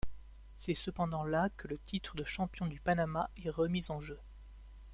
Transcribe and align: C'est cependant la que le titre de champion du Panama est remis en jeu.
C'est 0.55 0.73
cependant 0.73 1.23
la 1.23 1.49
que 1.57 1.67
le 1.67 1.77
titre 1.77 2.15
de 2.15 2.23
champion 2.23 2.65
du 2.65 2.79
Panama 2.79 3.29
est 3.37 3.51
remis 3.51 3.85
en 3.91 4.01
jeu. 4.01 4.17